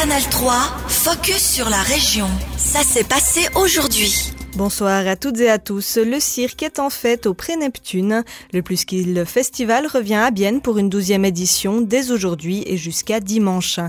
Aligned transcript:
Canal 0.00 0.22
3, 0.22 0.54
focus 0.86 1.54
sur 1.54 1.68
la 1.68 1.82
région. 1.82 2.28
Ça 2.56 2.84
s'est 2.84 3.02
passé 3.02 3.48
aujourd'hui. 3.56 4.32
Bonsoir 4.54 5.04
à 5.08 5.16
toutes 5.16 5.40
et 5.40 5.50
à 5.50 5.58
tous. 5.58 5.96
Le 5.96 6.20
cirque 6.20 6.62
est 6.62 6.78
en 6.78 6.88
fête 6.88 7.26
au 7.26 7.34
Pré-Neptune. 7.34 8.22
Le 8.52 8.62
Plus 8.62 8.84
qu'il 8.84 9.24
Festival 9.26 9.88
revient 9.88 10.14
à 10.14 10.30
Bienne 10.30 10.60
pour 10.60 10.78
une 10.78 10.88
douzième 10.88 11.24
édition 11.24 11.80
dès 11.80 12.12
aujourd'hui 12.12 12.62
et 12.66 12.76
jusqu'à 12.76 13.18
dimanche. 13.18 13.80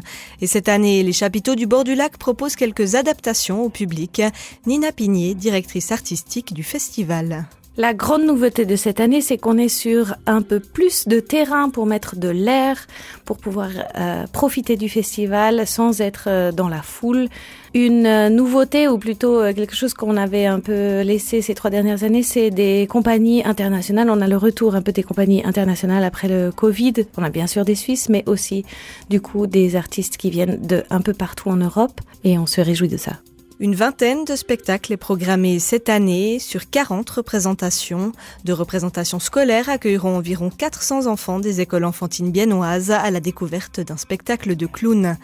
Et 0.41 0.47
cette 0.47 0.67
année, 0.67 1.03
les 1.03 1.13
chapiteaux 1.13 1.53
du 1.53 1.67
bord 1.67 1.83
du 1.83 1.93
lac 1.93 2.17
proposent 2.17 2.55
quelques 2.55 2.95
adaptations 2.95 3.61
au 3.61 3.69
public. 3.69 4.23
Nina 4.65 4.91
Pigné, 4.91 5.35
directrice 5.35 5.91
artistique 5.91 6.55
du 6.55 6.63
festival. 6.63 7.45
La 7.79 7.93
grande 7.93 8.25
nouveauté 8.25 8.65
de 8.65 8.75
cette 8.75 8.99
année, 8.99 9.21
c'est 9.21 9.37
qu'on 9.37 9.57
est 9.57 9.69
sur 9.69 10.13
un 10.25 10.41
peu 10.41 10.59
plus 10.59 11.07
de 11.07 11.21
terrain 11.21 11.69
pour 11.69 11.85
mettre 11.85 12.17
de 12.17 12.27
l'air, 12.27 12.75
pour 13.23 13.37
pouvoir 13.37 13.69
euh, 13.95 14.27
profiter 14.33 14.75
du 14.75 14.89
festival 14.89 15.65
sans 15.65 16.01
être 16.01 16.25
euh, 16.27 16.51
dans 16.51 16.67
la 16.67 16.81
foule. 16.81 17.29
Une 17.73 18.05
euh, 18.05 18.27
nouveauté, 18.27 18.89
ou 18.89 18.97
plutôt 18.97 19.41
quelque 19.53 19.77
chose 19.77 19.93
qu'on 19.93 20.17
avait 20.17 20.45
un 20.45 20.59
peu 20.59 21.03
laissé 21.03 21.41
ces 21.41 21.55
trois 21.55 21.69
dernières 21.69 22.03
années, 22.03 22.21
c'est 22.21 22.49
des 22.49 22.85
compagnies 22.89 23.45
internationales. 23.45 24.09
On 24.09 24.19
a 24.19 24.27
le 24.27 24.35
retour 24.35 24.75
un 24.75 24.81
peu 24.81 24.91
des 24.91 25.03
compagnies 25.03 25.45
internationales 25.45 26.03
après 26.03 26.27
le 26.27 26.51
Covid. 26.51 26.95
On 27.15 27.23
a 27.23 27.29
bien 27.29 27.47
sûr 27.47 27.63
des 27.63 27.75
Suisses, 27.75 28.09
mais 28.09 28.25
aussi 28.25 28.65
du 29.09 29.21
coup 29.21 29.47
des 29.47 29.77
artistes 29.77 30.17
qui 30.17 30.31
viennent 30.31 30.59
de 30.59 30.83
un 30.89 30.99
peu 30.99 31.13
partout 31.13 31.47
en 31.47 31.55
Europe, 31.55 32.01
et 32.25 32.37
on 32.37 32.45
se 32.45 32.59
réjouit 32.59 32.89
de 32.89 32.97
ça. 32.97 33.13
Une 33.61 33.75
vingtaine 33.75 34.23
de 34.23 34.37
spectacles 34.37 34.93
est 34.93 34.97
programmée 34.97 35.59
cette 35.59 35.89
année 35.89 36.39
sur 36.39 36.69
40 36.69 37.09
représentations. 37.09 38.13
De 38.45 38.53
représentations 38.53 39.19
scolaires 39.19 39.67
accueilleront 39.67 40.15
environ 40.15 40.49
400 40.49 41.07
enfants 41.07 41.41
des 41.41 41.59
écoles 41.59 41.83
enfantines 41.83 42.31
biennoises 42.31 42.89
à 42.89 43.11
la 43.11 43.19
découverte 43.19 43.81
d'un 43.81 43.97
spectacle 43.97 44.55
de 44.55 44.65
clown. 44.65 45.17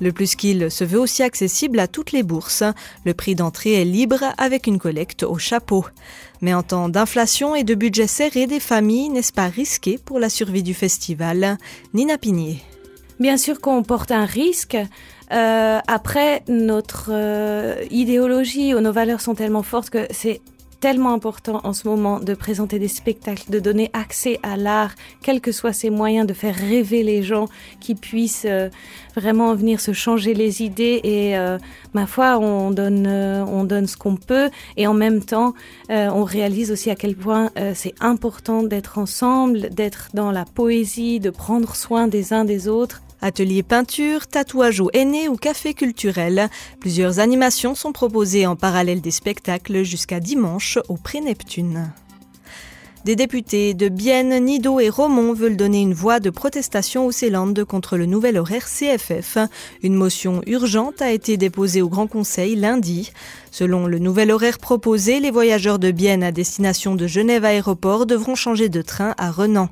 Le 0.00 0.10
plus 0.10 0.36
qu'il 0.36 0.70
se 0.70 0.84
veut 0.84 1.00
aussi 1.00 1.22
accessible 1.22 1.78
à 1.80 1.86
toutes 1.86 2.12
les 2.12 2.22
bourses. 2.22 2.64
Le 3.04 3.12
prix 3.12 3.34
d'entrée 3.34 3.82
est 3.82 3.84
libre 3.84 4.24
avec 4.38 4.66
une 4.66 4.78
collecte 4.78 5.22
au 5.22 5.36
chapeau. 5.36 5.84
Mais 6.40 6.54
en 6.54 6.62
temps 6.62 6.88
d'inflation 6.88 7.54
et 7.54 7.62
de 7.62 7.74
budget 7.74 8.06
serré 8.06 8.46
des 8.46 8.60
familles, 8.60 9.10
n'est-ce 9.10 9.34
pas 9.34 9.48
risqué 9.48 9.98
pour 10.02 10.18
la 10.18 10.30
survie 10.30 10.62
du 10.62 10.72
festival? 10.72 11.58
Nina 11.92 12.16
Pigné. 12.16 12.62
Bien 13.20 13.36
sûr 13.36 13.60
qu'on 13.60 13.82
porte 13.82 14.10
un 14.10 14.24
risque. 14.24 14.78
Euh, 15.32 15.80
après, 15.86 16.42
notre 16.48 17.10
euh, 17.10 17.84
idéologie 17.90 18.74
ou 18.74 18.80
nos 18.80 18.92
valeurs 18.92 19.20
sont 19.20 19.34
tellement 19.34 19.62
fortes 19.62 19.88
que 19.88 20.06
c'est 20.10 20.42
tellement 20.80 21.14
important 21.14 21.60
en 21.62 21.72
ce 21.72 21.86
moment 21.86 22.18
de 22.18 22.34
présenter 22.34 22.80
des 22.80 22.88
spectacles, 22.88 23.48
de 23.48 23.60
donner 23.60 23.88
accès 23.92 24.40
à 24.42 24.56
l'art, 24.56 24.90
quels 25.22 25.40
que 25.40 25.52
soient 25.52 25.72
ses 25.72 25.90
moyens, 25.90 26.26
de 26.26 26.34
faire 26.34 26.56
rêver 26.56 27.04
les 27.04 27.22
gens 27.22 27.46
qui 27.78 27.94
puissent 27.94 28.46
euh, 28.48 28.68
vraiment 29.16 29.54
venir 29.54 29.80
se 29.80 29.92
changer 29.92 30.34
les 30.34 30.60
idées. 30.60 31.00
Et 31.04 31.36
ma 31.94 32.06
foi, 32.08 32.36
on 32.38 32.72
donne, 32.72 33.06
on 33.06 33.62
donne 33.62 33.86
ce 33.86 33.96
qu'on 33.96 34.16
peut 34.16 34.50
et 34.76 34.88
en 34.88 34.94
même 34.94 35.24
temps, 35.24 35.54
on 35.88 36.24
réalise 36.24 36.72
aussi 36.72 36.90
à 36.90 36.96
quel 36.96 37.14
point 37.14 37.50
c'est 37.74 37.94
important 38.00 38.64
d'être 38.64 38.98
ensemble, 38.98 39.70
d'être 39.70 40.08
dans 40.14 40.32
la 40.32 40.44
poésie, 40.44 41.20
de 41.20 41.30
prendre 41.30 41.76
soin 41.76 42.08
des 42.08 42.32
uns 42.32 42.44
des 42.44 42.66
autres 42.66 43.02
Atelier 43.22 43.62
peinture, 43.62 44.26
tatouage 44.26 44.80
au 44.80 44.90
aîné 44.92 45.28
ou 45.28 45.36
café 45.36 45.74
culturel. 45.74 46.50
Plusieurs 46.80 47.20
animations 47.20 47.76
sont 47.76 47.92
proposées 47.92 48.46
en 48.48 48.56
parallèle 48.56 49.00
des 49.00 49.12
spectacles 49.12 49.84
jusqu'à 49.84 50.18
dimanche 50.18 50.78
au 50.88 50.96
Pré-Neptune. 50.96 51.92
Des 53.04 53.16
députés 53.16 53.74
de 53.74 53.88
Bienne, 53.88 54.44
Nido 54.44 54.78
et 54.78 54.88
Romont 54.88 55.32
veulent 55.32 55.56
donner 55.56 55.80
une 55.80 55.92
voix 55.92 56.20
de 56.20 56.30
protestation 56.30 57.04
aux 57.04 57.10
Célandes 57.10 57.64
contre 57.64 57.96
le 57.96 58.06
nouvel 58.06 58.38
horaire 58.38 58.68
CFF. 58.68 59.38
Une 59.82 59.96
motion 59.96 60.40
urgente 60.46 61.02
a 61.02 61.10
été 61.10 61.36
déposée 61.36 61.82
au 61.82 61.88
Grand 61.88 62.06
Conseil 62.06 62.54
lundi. 62.54 63.12
Selon 63.50 63.88
le 63.88 63.98
nouvel 63.98 64.30
horaire 64.30 64.60
proposé, 64.60 65.18
les 65.18 65.32
voyageurs 65.32 65.80
de 65.80 65.90
Bienne 65.90 66.22
à 66.22 66.30
destination 66.30 66.94
de 66.94 67.08
Genève 67.08 67.44
Aéroport 67.44 68.06
devront 68.06 68.36
changer 68.36 68.68
de 68.68 68.82
train 68.82 69.16
à 69.18 69.32
Renan. 69.32 69.68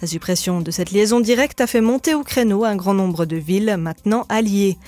La 0.00 0.06
suppression 0.06 0.60
de 0.60 0.70
cette 0.70 0.92
liaison 0.92 1.18
directe 1.18 1.60
a 1.60 1.66
fait 1.66 1.80
monter 1.80 2.14
au 2.14 2.22
créneau 2.22 2.64
un 2.64 2.76
grand 2.76 2.94
nombre 2.94 3.26
de 3.26 3.36
villes 3.36 3.76
maintenant 3.76 4.24
alliées. 4.28 4.78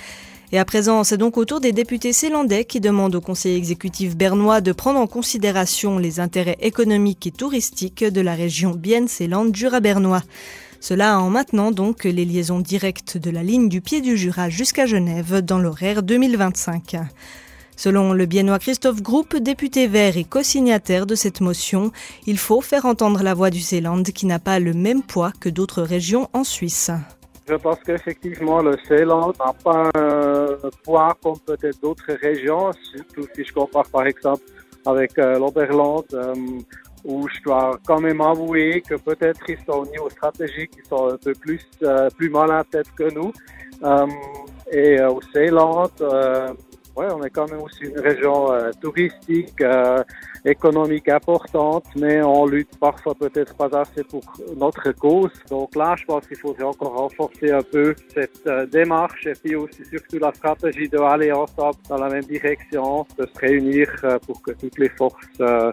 Et 0.53 0.59
à 0.59 0.65
présent, 0.65 1.05
c'est 1.05 1.17
donc 1.17 1.37
au 1.37 1.45
tour 1.45 1.61
des 1.61 1.73
députés 1.73 2.13
célandais 2.13 2.65
qui 2.65 2.81
demandent 2.81 3.15
au 3.15 3.21
conseil 3.21 3.57
exécutif 3.57 4.17
bernois 4.17 4.61
de 4.61 4.73
prendre 4.73 4.99
en 4.99 5.07
considération 5.07 5.99
les 5.99 6.19
intérêts 6.19 6.59
économiques 6.61 7.29
et 7.29 7.31
touristiques 7.31 8.03
de 8.03 8.21
la 8.21 8.35
région 8.35 8.73
Bienne-Célande-Jura-Bernois. 8.73 10.25
Cela 10.81 11.21
en 11.21 11.31
maintenant 11.31 11.71
donc 11.71 12.03
les 12.05 12.25
liaisons 12.25 12.59
directes 12.59 13.17
de 13.17 13.31
la 13.31 13.45
ligne 13.45 13.69
du 13.69 13.81
pied 13.81 14.01
du 14.01 14.17
Jura 14.17 14.49
jusqu'à 14.49 14.87
Genève 14.87 15.41
dans 15.41 15.59
l'horaire 15.59 16.03
2025. 16.03 16.97
Selon 17.77 18.13
le 18.13 18.27
biennois 18.27 18.59
Christophe 18.59 19.03
Groupe, 19.03 19.37
député 19.37 19.87
vert 19.87 20.17
et 20.17 20.25
co-signataire 20.25 21.07
de 21.07 21.15
cette 21.15 21.41
motion, 21.41 21.93
il 22.27 22.39
faut 22.39 22.61
faire 22.61 22.87
entendre 22.87 23.23
la 23.23 23.35
voix 23.35 23.51
du 23.51 23.61
Zélande 23.61 24.11
qui 24.11 24.27
n'a 24.27 24.39
pas 24.39 24.59
le 24.59 24.75
même 24.75 25.03
poids 25.03 25.33
que 25.39 25.49
d'autres 25.49 25.83
régions 25.83 26.29
en 26.33 26.45
Suisse. 26.45 26.91
Je 27.51 27.57
pense 27.57 27.81
qu'effectivement, 27.85 28.63
le 28.63 28.77
Zéland 28.89 29.33
n'a 29.41 29.53
pas 29.53 29.91
un 29.97 30.71
poids 30.85 31.17
comme 31.21 31.41
peut-être 31.41 31.81
d'autres 31.81 32.13
régions, 32.23 32.71
surtout 32.93 33.27
si 33.35 33.43
je 33.43 33.53
compare 33.53 33.89
par 33.89 34.07
exemple 34.07 34.45
avec 34.87 35.19
euh, 35.19 35.37
l'Oberland, 35.37 36.05
euh, 36.15 36.33
où 37.05 37.27
je 37.29 37.43
dois 37.43 37.77
quand 37.85 38.01
même 38.01 38.21
avouer 38.21 38.85
que 38.89 38.95
peut-être 38.95 39.41
ils 39.49 39.59
sont 39.67 39.81
au 39.81 39.87
niveau 39.87 40.09
stratégique, 40.11 40.71
ils 40.79 40.89
sont 40.89 41.09
un 41.09 41.17
peu 41.17 41.33
plus, 41.33 41.67
euh, 41.83 42.09
plus 42.11 42.31
mal 42.31 42.53
à 42.53 42.63
tête 42.63 42.93
que 42.97 43.13
nous. 43.13 43.33
et 44.71 45.03
au 45.03 45.21
Zéland, 45.35 45.91
ouais, 46.97 47.09
on 47.13 47.23
est 47.23 47.31
quand 47.31 47.51
même 47.51 47.63
aussi 47.63 47.85
une 47.85 48.01
région 48.01 48.53
euh, 48.53 48.71
touristique, 48.81 49.61
euh, 49.61 50.03
économique 50.45 51.09
importante, 51.09 51.85
mais 51.97 52.23
on 52.23 52.47
lutte 52.47 52.77
parfois 52.79 53.15
peut-être 53.15 53.55
pas 53.55 53.69
assez 53.79 54.05
pour 54.05 54.23
notre 54.57 54.93
cause. 54.93 55.33
Donc 55.51 55.75
là, 55.75 55.95
je 55.99 56.05
pense 56.05 56.27
qu'il 56.27 56.37
faudrait 56.37 56.65
encore 56.65 56.95
renforcer 56.97 57.51
un 57.51 57.63
peu 57.63 57.95
cette 58.15 58.47
euh, 58.47 58.67
démarche 58.67 59.27
et 59.27 59.33
puis 59.33 59.55
aussi 59.57 59.85
surtout 59.91 60.19
la 60.19 60.33
stratégie 60.33 60.89
de 60.89 60.99
aller 60.99 61.33
ensemble 61.33 61.77
dans 61.89 61.97
la 61.97 62.09
même 62.09 62.25
direction, 62.25 63.07
de 63.19 63.27
se 63.27 63.41
réunir 63.41 63.89
pour 64.27 64.43
que 64.43 64.53
toutes 64.53 64.79
les 64.79 64.89
forces 64.91 65.15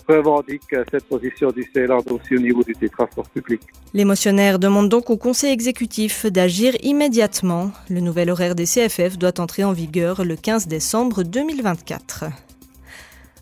revendiquent 0.07 0.75
cette 0.91 1.05
position 1.05 1.51
du 1.51 1.63
Ceylan 1.73 1.99
aussi 2.09 2.35
au 2.35 2.39
niveau 2.39 2.63
du 2.63 2.89
transport 2.89 3.27
public. 3.29 3.61
Les 3.93 4.05
motionnaires 4.05 4.59
demandent 4.59 4.89
donc 4.89 5.09
au 5.09 5.17
Conseil 5.17 5.51
exécutif 5.51 6.25
d'agir 6.25 6.73
immédiatement. 6.81 7.71
Le 7.89 7.99
nouvel 7.99 8.29
horaire 8.29 8.55
des 8.55 8.65
CFF 8.65 9.17
doit 9.17 9.39
entrer 9.39 9.63
en 9.63 9.73
vigueur 9.73 10.23
le 10.23 10.35
15 10.35 10.67
décembre 10.67 11.23
2024. 11.23 12.46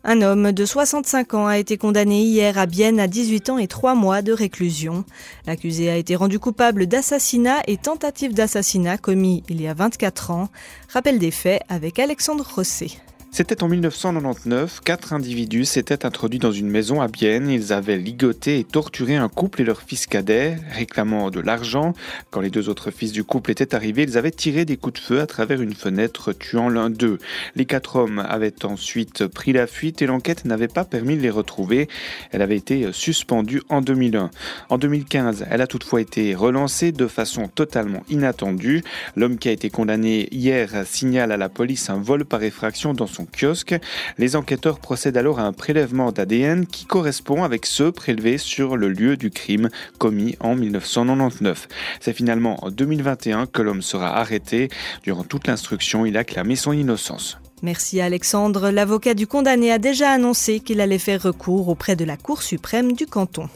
Un 0.07 0.21
homme 0.21 0.51
de 0.51 0.65
65 0.65 1.33
ans 1.33 1.47
a 1.47 1.57
été 1.57 1.79
condamné 1.79 2.21
hier 2.21 2.59
à 2.59 2.67
Bienne 2.67 2.99
à 2.99 3.07
18 3.07 3.49
ans 3.49 3.57
et 3.57 3.67
3 3.67 3.95
mois 3.95 4.21
de 4.21 4.33
réclusion. 4.33 5.03
L'accusé 5.47 5.89
a 5.89 5.97
été 5.97 6.15
rendu 6.15 6.37
coupable 6.37 6.85
d'assassinat 6.85 7.63
et 7.65 7.77
tentative 7.77 8.35
d'assassinat 8.35 8.99
commis 8.99 9.41
il 9.49 9.59
y 9.59 9.67
a 9.67 9.73
24 9.73 10.29
ans. 10.29 10.49
Rappel 10.89 11.17
des 11.17 11.31
faits 11.31 11.63
avec 11.69 11.97
Alexandre 11.97 12.45
Rosset. 12.55 12.91
C'était 13.37 13.63
en 13.63 13.67
1999, 13.67 14.79
quatre 14.79 15.11
individus 15.11 15.65
s'étaient 15.65 16.05
introduits 16.05 16.39
dans 16.39 16.53
une 16.53 16.69
maison 16.69 17.01
à 17.01 17.09
Bienne. 17.09 17.49
Ils 17.49 17.73
avaient 17.73 17.97
ligoté 17.97 18.59
et 18.59 18.63
torturé 18.63 19.17
un 19.17 19.27
couple 19.27 19.59
et 19.59 19.65
leur 19.65 19.81
fils 19.81 20.07
cadet, 20.07 20.57
réclamant 20.71 21.29
de 21.31 21.41
l'argent. 21.41 21.91
Quand 22.31 22.39
les 22.39 22.49
deux 22.49 22.69
autres 22.69 22.91
fils 22.91 23.11
du 23.11 23.25
couple 23.25 23.51
étaient 23.51 23.75
arrivés, 23.75 24.03
ils 24.03 24.17
avaient 24.17 24.31
tiré 24.31 24.63
des 24.63 24.77
coups 24.77 25.01
de 25.01 25.05
feu 25.05 25.19
à 25.19 25.27
travers 25.27 25.61
une 25.61 25.73
fenêtre, 25.73 26.31
tuant 26.31 26.69
l'un 26.69 26.89
d'eux. 26.89 27.17
Les 27.57 27.65
quatre 27.65 27.97
hommes 27.97 28.19
avaient 28.19 28.63
ensuite 28.63 29.27
pris 29.27 29.51
la 29.51 29.67
fuite 29.67 30.01
et 30.01 30.05
l'enquête 30.05 30.45
n'avait 30.45 30.69
pas 30.69 30.85
permis 30.85 31.17
de 31.17 31.21
les 31.21 31.29
retrouver. 31.29 31.89
Elle 32.31 32.41
avait 32.41 32.55
été 32.55 32.93
suspendue 32.93 33.61
en 33.67 33.81
2001. 33.81 34.31
En 34.69 34.77
2015, 34.77 35.45
elle 35.51 35.59
a 35.59 35.67
toutefois 35.67 35.99
été 35.99 36.35
relancée 36.35 36.93
de 36.93 37.07
façon 37.07 37.49
totalement 37.49 38.03
inattendue. 38.09 38.81
L'homme 39.17 39.37
qui 39.37 39.49
a 39.49 39.51
été 39.51 39.69
condamné 39.69 40.29
hier 40.31 40.85
signale 40.85 41.33
à 41.33 41.37
la 41.37 41.49
police 41.49 41.89
un 41.89 41.99
vol 41.99 42.23
par 42.23 42.41
effraction 42.41 42.93
dans 42.93 43.07
son 43.07 43.24
kiosque. 43.25 43.75
Les 44.17 44.35
enquêteurs 44.35 44.79
procèdent 44.79 45.17
alors 45.17 45.39
à 45.39 45.43
un 45.43 45.53
prélèvement 45.53 46.11
d'ADN 46.11 46.65
qui 46.65 46.85
correspond 46.85 47.43
avec 47.43 47.65
ceux 47.65 47.91
prélevés 47.91 48.37
sur 48.37 48.77
le 48.77 48.89
lieu 48.89 49.17
du 49.17 49.31
crime 49.31 49.69
commis 49.97 50.35
en 50.39 50.55
1999. 50.55 51.67
C'est 51.99 52.13
finalement 52.13 52.63
en 52.63 52.71
2021 52.71 53.45
que 53.47 53.61
l'homme 53.61 53.81
sera 53.81 54.17
arrêté. 54.17 54.69
Durant 55.03 55.23
toute 55.23 55.47
l'instruction, 55.47 56.05
il 56.05 56.17
a 56.17 56.23
clamé 56.23 56.55
son 56.55 56.73
innocence. 56.73 57.37
Merci 57.61 58.01
Alexandre. 58.01 58.69
L'avocat 58.69 59.13
du 59.13 59.27
condamné 59.27 59.71
a 59.71 59.79
déjà 59.79 60.11
annoncé 60.11 60.59
qu'il 60.59 60.81
allait 60.81 60.99
faire 60.99 61.23
recours 61.23 61.69
auprès 61.69 61.95
de 61.95 62.05
la 62.05 62.17
Cour 62.17 62.41
suprême 62.41 62.93
du 62.93 63.07
canton. 63.07 63.49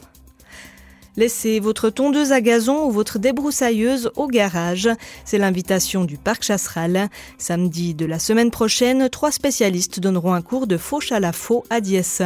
Laissez 1.16 1.58
votre 1.58 1.90
tondeuse 1.90 2.30
à 2.30 2.40
gazon 2.40 2.86
ou 2.86 2.90
votre 2.90 3.18
débroussailleuse 3.18 4.12
au 4.14 4.28
garage. 4.28 4.88
C'est 5.24 5.38
l'invitation 5.38 6.04
du 6.04 6.16
Parc 6.16 6.44
Chasseral. 6.44 7.08
Samedi 7.36 7.94
de 7.94 8.06
la 8.06 8.20
semaine 8.20 8.52
prochaine, 8.52 9.08
trois 9.08 9.32
spécialistes 9.32 9.98
donneront 9.98 10.34
un 10.34 10.42
cours 10.42 10.68
de 10.68 10.76
fauche 10.76 11.10
à 11.10 11.18
la 11.18 11.32
faux 11.32 11.64
à 11.68 11.80
Diès. 11.80 12.22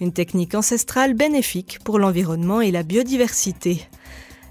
Une 0.00 0.12
technique 0.12 0.54
ancestrale 0.54 1.14
bénéfique 1.14 1.80
pour 1.82 1.98
l'environnement 1.98 2.60
et 2.60 2.70
la 2.70 2.84
biodiversité. 2.84 3.88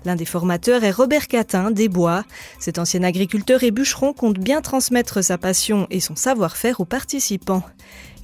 L'un 0.04 0.16
des 0.16 0.26
formateurs 0.26 0.84
est 0.84 0.92
Robert 0.92 1.28
Catin 1.28 1.72
des 1.72 1.88
Bois. 1.88 2.24
Cet 2.60 2.80
ancien 2.80 3.04
agriculteur 3.04 3.64
et 3.64 3.72
bûcheron 3.72 4.14
compte 4.14 4.38
bien 4.38 4.62
transmettre 4.62 5.24
sa 5.24 5.38
passion 5.38 5.88
et 5.90 6.02
son 6.02 6.16
savoir-faire 6.16 6.82
aux 6.82 6.86
participants. 6.86 7.64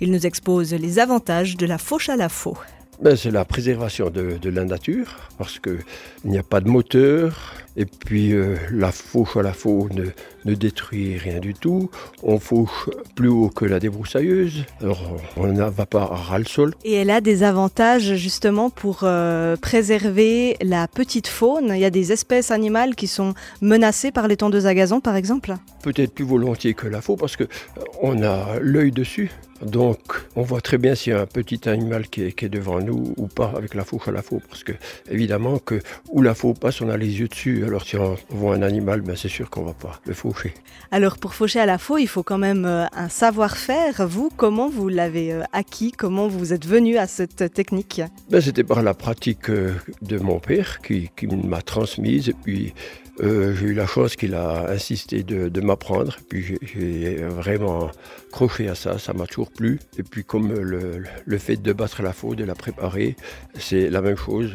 Il 0.02 0.12
nous 0.12 0.26
expose 0.26 0.74
les 0.74 1.00
avantages 1.00 1.56
de 1.56 1.66
la 1.66 1.78
fauche 1.78 2.10
à 2.10 2.18
la 2.18 2.30
faux. 2.30 2.58
Ben, 3.04 3.18
c'est 3.18 3.32
la 3.32 3.44
préservation 3.44 4.10
de, 4.10 4.50
la 4.50 4.64
nature, 4.64 5.18
parce 5.38 5.60
qu'il 5.60 5.84
n'y 6.24 6.38
a 6.38 6.44
pas 6.44 6.62
de 6.62 6.70
moteur, 6.70 7.54
et 7.76 7.86
puis 7.86 8.32
euh, 8.32 8.56
la 8.72 8.94
fauche 8.94 9.36
à 9.36 9.42
la 9.42 9.52
faux 9.52 9.90
ne, 9.92 10.06
ne, 10.46 10.56
détruit 10.56 11.18
rien 11.18 11.40
du 11.42 11.54
tout. 11.54 11.90
On 12.24 12.40
fauche 12.40 12.90
plus 13.14 13.28
haut 13.28 13.50
que 13.50 13.66
la 13.66 13.82
débroussailleuse, 13.82 14.64
alors 14.80 15.18
on 15.36 15.48
ne 15.48 15.64
va 15.64 15.86
pas 15.86 16.04
à 16.04 16.16
ras 16.16 16.40
le 16.40 16.46
sol. 16.46 16.76
Et 16.86 16.94
elle 16.94 17.10
a 17.10 17.20
des 17.20 17.44
avantages 17.44 18.16
justement 18.16 18.70
pour 18.70 19.02
euh, 19.04 19.58
préserver 19.58 20.56
la 20.62 20.88
petite 20.88 21.28
faune. 21.28 21.74
Il 21.76 21.80
y 21.80 21.86
a 21.86 21.90
des 21.90 22.14
espèces 22.14 22.52
animales 22.52 22.96
qui 22.96 23.08
sont 23.08 23.34
menacées 23.60 24.14
par 24.14 24.30
les 24.30 24.38
tondeuses 24.38 24.66
à 24.66 24.74
gazon, 24.74 25.02
par 25.02 25.18
exemple 25.18 25.56
Peut-être 25.84 26.14
plus 26.14 26.24
volontiers 26.24 26.74
que 26.74 26.88
la 26.88 27.02
faux, 27.02 27.18
parce 27.18 27.36
qu'on 27.36 28.22
euh, 28.22 28.56
a 28.56 28.60
l'œil 28.62 28.92
dessus. 28.92 29.30
Donc, 29.66 30.00
on 30.36 30.42
voit 30.42 30.62
très 30.62 30.78
bien 30.78 30.96
s'il 30.96 31.14
y 31.14 31.16
a 31.16 31.22
un 31.22 31.26
petit 31.26 31.68
animal 31.68 32.08
qui 32.08 32.24
est, 32.24 32.46
devant 32.46 32.80
nous 32.80 33.14
ou 33.18 33.28
pas 33.28 33.54
avec 33.56 33.74
la 33.74 33.84
fauche 33.84 34.08
à 34.08 34.12
la 34.12 34.22
faux. 34.22 34.42
Parce 34.50 34.64
que, 34.64 34.74
évidemment, 35.10 35.60
que 35.60 35.80
où 36.10 36.22
la 36.22 36.36
faux 36.36 36.54
passe, 36.54 36.82
on 36.82 36.90
a 36.90 36.98
les 36.98 37.20
yeux 37.20 37.28
dessus. 37.28 37.64
Alors, 37.66 37.84
si 37.84 37.98
on 37.98 38.16
voit 38.30 38.56
un 38.56 38.62
animal, 38.62 39.02
ben, 39.02 39.16
c'est 39.16 39.30
sûr 39.30 39.50
qu'on 39.50 39.64
va 39.64 39.74
pas 39.74 40.00
le 40.06 40.14
faucher. 40.14 40.54
Alors, 40.92 41.18
pour 41.18 41.34
faucher 41.34 41.60
à 41.60 41.66
la 41.66 41.78
faux, 41.78 41.98
il 41.98 42.08
faut 42.08 42.24
quand 42.24 42.38
même 42.38 42.66
euh, 42.66 42.86
un 42.94 43.10
savoir-faire. 43.10 44.08
Vous, 44.08 44.30
comment 44.36 44.70
vous 44.70 44.90
l'avez 44.90 45.34
euh, 45.34 45.44
acquis? 45.54 45.92
Comment 45.92 46.28
vous 46.28 46.54
êtes 46.54 46.66
venu 46.66 46.98
à 46.98 47.08
cette 47.08 47.54
technique? 47.54 48.02
Ben, 48.30 48.42
C'était 48.42 48.64
par 48.64 48.84
la 48.84 48.94
pratique 48.94 49.50
euh, 49.50 49.74
de 50.02 50.18
mon 50.18 50.40
père 50.40 50.82
qui, 50.82 51.10
qui 51.16 51.28
m'a 51.28 51.62
transmise. 51.62 52.30
Et 52.30 52.36
puis, 52.44 52.74
euh, 53.22 53.56
j'ai 53.56 53.68
eu 53.68 53.74
la 53.74 53.86
chance 53.86 54.16
qu'il 54.16 54.34
a 54.34 54.70
insisté 54.70 55.24
de, 55.24 55.62
m'apprendre. 55.62 56.18
Puis 56.30 56.58
j'ai 56.62 57.16
vraiment 57.18 57.92
croché 58.32 58.68
à 58.68 58.76
ça, 58.76 58.98
ça 58.98 59.14
m'a 59.14 59.28
toujours 59.28 59.52
plu. 59.52 59.80
Et 59.98 60.04
puis 60.04 60.24
comme 60.24 60.52
le, 60.54 61.38
fait 61.38 61.58
de 61.58 61.74
battre 61.74 62.02
la 62.02 62.14
faux, 62.14 62.36
de 62.36 62.44
la 62.44 62.56
préparer, 62.56 63.16
c'est 63.58 63.90
la 63.90 64.02
même 64.02 64.18
chose. 64.18 64.54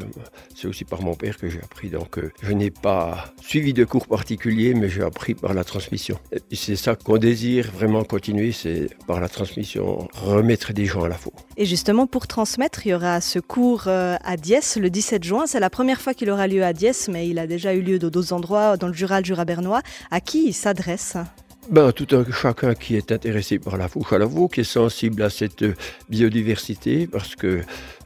C'est 0.55 0.67
aussi 0.67 0.85
par 0.85 1.03
mon 1.03 1.15
père 1.15 1.37
que 1.37 1.49
j'ai 1.49 1.61
appris. 1.61 1.89
Donc 1.89 2.19
euh, 2.19 2.33
je 2.43 2.53
n'ai 2.53 2.71
pas 2.71 3.33
suivi 3.41 3.73
de 3.73 3.85
cours 3.85 4.07
particuliers, 4.07 4.75
mais 4.75 4.89
j'ai 4.89 5.03
appris 5.03 5.35
par 5.35 5.55
la 5.55 5.65
transmission. 5.65 6.19
Et 6.33 6.57
c'est 6.57 6.77
ça 6.77 6.97
qu'on 6.97 7.19
désire 7.19 7.71
vraiment 7.71 8.05
continuer, 8.05 8.53
c'est 8.53 8.89
par 9.07 9.21
la 9.21 9.29
transmission, 9.29 10.09
remettre 10.15 10.73
des 10.73 10.87
gens 10.87 11.05
à 11.05 11.09
la 11.09 11.17
faux. 11.17 11.33
Et 11.61 11.67
justement, 11.67 12.07
pour 12.07 12.29
transmettre, 12.29 12.87
il 12.87 12.91
y 12.91 12.95
aura 12.95 13.21
ce 13.21 13.41
cours 13.41 13.89
euh, 13.89 14.15
à 14.23 14.37
Diès 14.37 14.77
le 14.77 14.91
17 14.91 15.25
juin. 15.25 15.49
C'est 15.49 15.59
la 15.59 15.71
première 15.71 16.01
fois 16.01 16.15
qu'il 16.15 16.31
aura 16.31 16.47
lieu 16.47 16.63
à 16.63 16.73
Diès, 16.73 17.09
mais 17.09 17.29
il 17.29 17.41
a 17.41 17.49
déjà 17.49 17.75
eu 17.75 17.81
lieu 17.81 17.99
dans 17.99 18.11
d'autres 18.11 18.33
endroits 18.33 18.77
dans 18.77 18.87
le 18.87 18.93
Jura, 18.93 19.19
le 19.19 19.25
Jura 19.25 19.45
bernois, 19.45 19.83
à 20.13 20.21
qui 20.21 20.47
il 20.47 20.53
s'adresse? 20.55 21.17
Ben, 21.71 21.93
tout 21.93 22.07
un, 22.13 22.25
chacun 22.33 22.75
qui 22.75 22.97
est 22.97 23.13
intéressé 23.13 23.59
par 23.59 23.77
la 23.77 23.89
fouche 23.89 24.13
à 24.13 24.19
la 24.19 24.27
veau, 24.27 24.49
qui 24.49 24.61
est 24.61 24.65
sensible 24.65 25.23
à 25.23 25.31
cette 25.31 25.65
biodiversité, 26.09 27.07
parce 27.07 27.37
que 27.37 27.61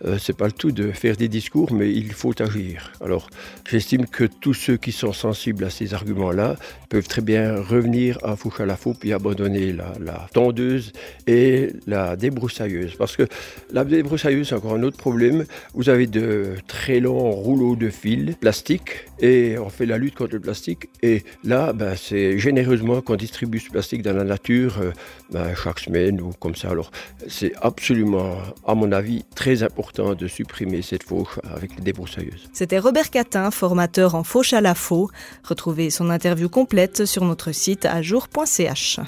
euh, 0.05 0.19
c'est 0.19 0.37
pas 0.37 0.47
le 0.47 0.53
tout 0.53 0.73
de 0.73 0.91
faire 0.91 1.17
des 1.17 1.29
discours, 1.29 1.73
mais 1.73 1.93
il 1.93 2.13
faut 2.13 2.35
agir. 2.43 2.93
Alors, 3.01 3.29
j'estime 3.69 4.07
que 4.07 4.25
tous 4.25 4.55
ceux 4.55 4.77
qui 4.77 4.91
sont 4.91 5.13
sensibles 5.13 5.65
à 5.65 5.71
ces 5.71 5.95
arguments-là 5.95 6.57
peuvent 6.89 7.07
très 7.07 7.23
bien 7.23 7.61
revenir 7.61 8.19
à 8.23 8.35
fouche 8.37 8.61
à 8.61 8.67
la 8.67 8.77
faux 8.77 8.95
puis 8.99 9.13
abandonner 9.13 9.73
la, 9.73 9.93
la, 10.01 10.27
tondeuse 10.33 10.93
et 11.27 11.71
la 11.87 12.17
débroussailleuse, 12.17 12.97
parce 12.97 13.17
que 13.17 13.29
la 13.73 13.85
débroussailleuse 13.85 14.49
c'est 14.49 14.55
encore 14.55 14.75
un 14.75 14.83
autre 14.83 14.97
problème. 14.97 15.45
Vous 15.75 15.89
avez 15.89 16.07
de 16.07 16.55
très 16.67 17.01
longs 17.01 17.31
rouleaux 17.31 17.77
de 17.77 17.91
fil 17.91 18.35
plastique 18.41 19.07
et 19.21 19.57
on 19.59 19.69
fait 19.69 19.87
la 19.87 19.99
lutte 19.99 20.17
contre 20.17 20.35
le 20.35 20.41
plastique. 20.41 20.89
Et 21.03 21.23
là, 21.45 21.73
ben, 21.73 21.95
c'est 21.97 22.39
généreusement 22.39 23.01
qu'on 23.01 23.17
distribue 23.17 23.52
plastique 23.61 24.03
dans 24.03 24.15
la 24.17 24.25
nature 24.25 24.77
euh, 24.81 24.93
ben, 25.31 25.55
chaque 25.55 25.81
semaine 25.81 26.21
ou 26.21 26.33
comme 26.39 26.55
ça. 26.55 26.71
Alors 26.71 26.91
c'est 27.29 27.53
absolument, 27.61 28.37
à 28.67 28.75
mon 28.75 28.93
avis, 28.93 29.25
très 29.35 29.63
important 29.63 30.15
de 30.15 30.29
supprimer 30.29 30.83
cette 30.83 31.03
fauche 31.03 31.39
avec 31.55 31.77
les 31.77 31.83
débroussailleuses. 31.83 32.49
C'était 32.53 32.79
Robert 32.79 33.11
Catin, 33.11 33.51
formateur 33.51 34.15
en 34.15 34.25
fauche 34.25 34.53
à 34.53 34.61
la 34.61 34.75
faux. 34.75 35.11
Retrouvez 35.45 35.91
son 35.91 36.11
interview 36.11 36.49
complète 36.49 37.05
sur 37.05 37.25
notre 37.25 37.53
site 37.53 37.85
ajour.ch. 37.85 39.01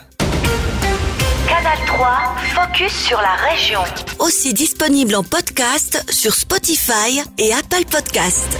Canal 1.48 1.78
3, 1.86 2.34
focus 2.54 2.92
sur 2.92 3.20
la 3.20 3.34
région. 3.50 3.80
Aussi 4.18 4.54
disponible 4.54 5.14
en 5.14 5.22
podcast 5.22 6.04
sur 6.10 6.34
Spotify 6.34 7.20
et 7.38 7.52
Apple 7.52 7.84
Podcast. 7.90 8.58